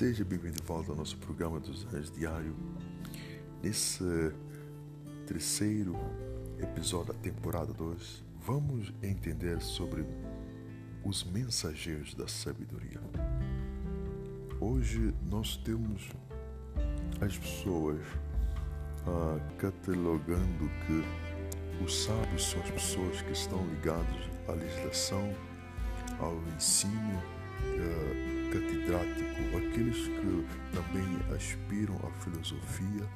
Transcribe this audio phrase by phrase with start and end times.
[0.00, 2.56] Seja bem-vindo de volta ao nosso programa dos Anjos Diário.
[3.62, 4.02] Nesse
[5.26, 5.94] terceiro
[6.58, 10.06] episódio da temporada 2, vamos entender sobre
[11.04, 12.98] os mensageiros da sabedoria.
[14.58, 16.08] Hoje nós temos
[17.20, 18.00] as pessoas
[19.06, 25.30] ah, catalogando que os sábios são as pessoas que estão ligados à legislação,
[26.18, 33.06] ao ensino uh, catedrático, aqueles que também aspiram à filosofia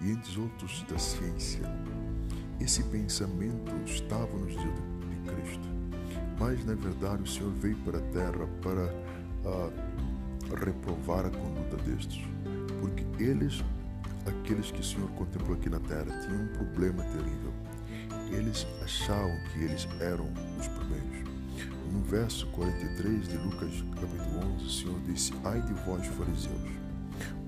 [0.00, 1.62] e entre outros da ciência.
[2.60, 5.68] Esse pensamento estava nos dias de Cristo,
[6.38, 8.92] mas na verdade o Senhor veio para a terra para
[9.44, 12.24] uh, reprovar a conduta destes,
[12.80, 13.64] porque eles,
[14.26, 17.52] aqueles que o Senhor contemplou aqui na terra, tinham um problema terrível.
[18.32, 20.28] Eles achavam que eles eram
[20.58, 21.35] os primeiros
[21.96, 26.70] no verso 43 de Lucas capítulo 11, o Senhor disse: Ai de vós, fariseus,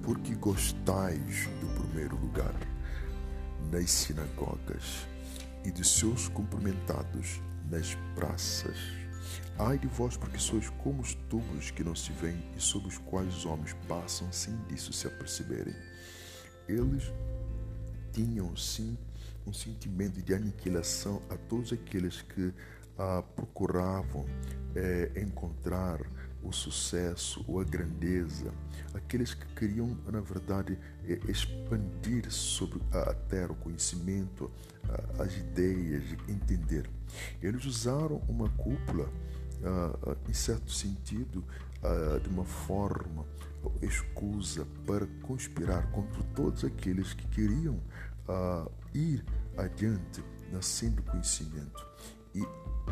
[0.03, 2.55] porque gostais do primeiro lugar
[3.71, 5.07] nas sinagogas
[5.67, 8.79] e dos seus cumprimentados nas praças.
[9.59, 12.97] Ai de vós, porque sois como os tubos que não se veem e sobre os
[12.97, 15.75] quais os homens passam sem disso se aperceberem.
[16.67, 17.13] Eles
[18.13, 18.97] tinham sim
[19.47, 22.53] um sentimento de aniquilação a todos aqueles que
[22.99, 24.27] ah, procuravam
[24.75, 26.01] é, encontrar
[26.43, 28.53] o sucesso ou a grandeza,
[28.95, 30.79] aqueles que queriam, na verdade,
[31.29, 34.51] expandir sobre a terra o conhecimento,
[35.19, 36.89] as ideias, entender.
[37.43, 39.09] Eles usaram uma cúpula,
[39.65, 41.45] ah, em certo sentido,
[42.23, 43.25] de uma forma
[43.83, 47.79] escusa para conspirar contra todos aqueles que queriam
[48.93, 49.25] ir
[49.57, 51.87] adiante nascendo conhecimento.
[52.35, 52.43] E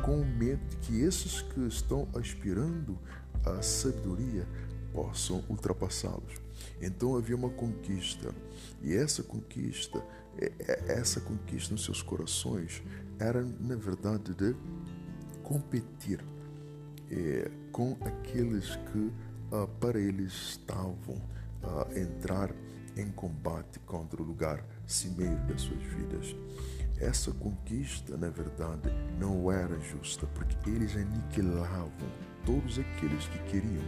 [0.03, 2.99] com medo de que esses que estão aspirando
[3.45, 4.47] à sabedoria
[4.93, 6.41] possam ultrapassá-los.
[6.81, 8.35] Então havia uma conquista,
[8.83, 10.03] e essa conquista,
[10.39, 12.83] é, é, essa conquista nos seus corações
[13.19, 14.55] era na verdade de
[15.43, 16.25] competir
[17.11, 19.13] é, com aqueles que
[19.53, 21.23] ah, para eles estavam
[21.63, 22.51] a ah, entrar
[22.97, 26.35] em combate contra o lugar cimeiro das suas vidas.
[27.01, 31.91] Essa conquista, na verdade, não era justa, porque eles aniquilavam
[32.45, 33.85] todos aqueles que queriam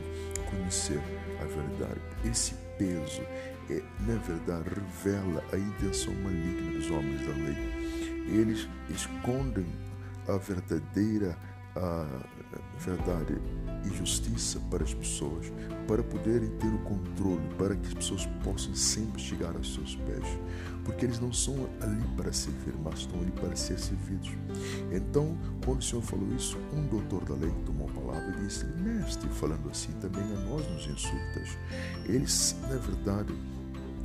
[0.51, 1.01] conhecer
[1.41, 2.01] a verdade.
[2.25, 3.23] Esse peso,
[3.71, 8.29] é, na verdade, revela a intenção maligna dos homens da lei.
[8.29, 9.67] Eles escondem
[10.29, 11.37] a verdadeira
[11.79, 12.07] a
[12.79, 13.41] verdade
[13.85, 15.53] e justiça para as pessoas,
[15.87, 20.25] para poderem ter o controle, para que as pessoas possam sempre chegar aos seus pés,
[20.85, 24.31] porque eles não são ali para servir, mas estão ali para ser servidos.
[24.93, 28.67] Então, quando o Senhor falou isso, um doutor da lei tomou a palavra e disse:
[28.67, 31.57] Mestre, falando assim, também a nós nos insultas.
[32.07, 33.33] Eles, na verdade,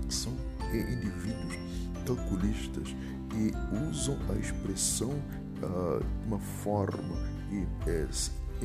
[0.09, 0.33] são
[0.71, 1.57] indivíduos
[2.05, 2.95] calculistas
[3.35, 3.51] e
[3.89, 7.32] usam a expressão uh, de uma forma
[7.87, 8.07] é,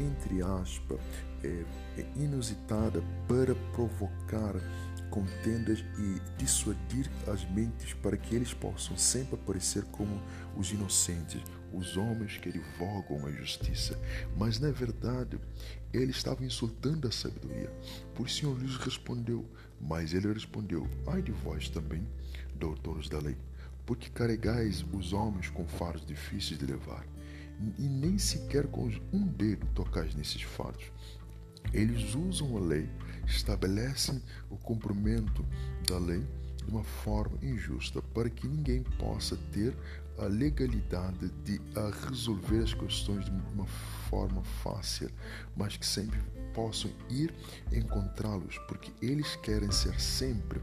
[0.00, 0.98] entre aspas,
[1.42, 1.64] é,
[1.98, 4.54] é inusitada para provocar
[5.10, 10.20] contendas e dissuadir as mentes para que eles possam sempre aparecer como
[10.56, 13.98] os inocentes, os homens que advogam a justiça.
[14.36, 15.38] Mas na verdade,
[15.92, 17.72] ele estava insultando a sabedoria.
[18.14, 19.44] Por Senhor lhes respondeu,
[19.80, 22.06] mas ele respondeu: Ai de vós também,
[22.54, 23.36] doutores da lei,
[23.86, 27.04] porque carregais os homens com faros difíceis de levar
[27.78, 30.90] e nem sequer com um dedo tocais nesses fatos.
[31.72, 32.88] Eles usam a lei,
[33.26, 35.44] estabelecem o cumprimento
[35.86, 36.24] da lei
[36.68, 39.74] de uma forma injusta para que ninguém possa ter
[40.18, 41.60] a legalidade de
[42.06, 43.66] resolver as questões de uma
[44.10, 45.10] forma fácil,
[45.56, 46.20] mas que sempre
[46.52, 47.32] possam ir
[47.72, 50.60] encontrá-los, porque eles querem ser sempre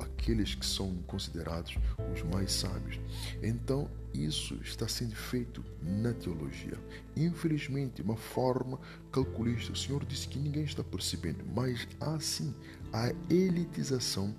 [0.00, 1.76] aqueles que são considerados
[2.14, 2.98] os mais sábios.
[3.42, 6.78] Então, isso está sendo feito na teologia.
[7.16, 8.78] Infelizmente, uma forma
[9.12, 9.72] calculista.
[9.72, 12.54] O Senhor disse que ninguém está percebendo, mas há sim
[12.92, 14.34] a elitização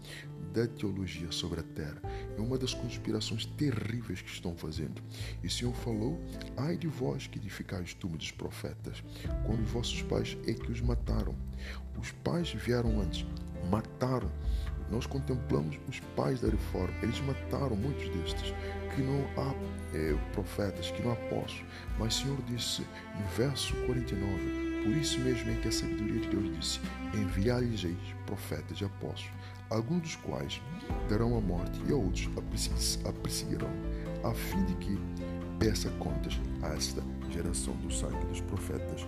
[0.54, 2.02] da teologia sobre a terra.
[2.38, 5.02] É uma das conspirações terríveis que estão fazendo.
[5.44, 6.20] E o Senhor falou:
[6.56, 9.04] Ai de vós que edificais túmulos dos profetas,
[9.46, 11.36] quando os vossos pais é que os mataram.
[12.00, 13.26] Os pais vieram antes,
[13.70, 14.32] mataram
[14.90, 16.94] nós contemplamos os pais da reforma.
[17.02, 18.54] Eles mataram muitos destes,
[18.96, 19.54] que não há
[19.96, 21.66] é, profetas, que não há apóstolos.
[22.00, 22.82] Mas o Senhor disse
[23.20, 26.80] no verso 49, por isso mesmo é que a sabedoria de Deus disse,
[27.14, 27.86] enviai-lhes
[28.26, 29.34] profetas e apóstolos,
[29.70, 30.62] alguns dos quais
[31.10, 32.30] darão a morte e a outros
[33.06, 33.70] a perseguirão,
[34.24, 35.00] a fim de que
[35.60, 39.06] peça contas a esta geração do sangue dos profetas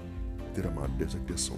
[0.54, 1.58] derramado dessa criação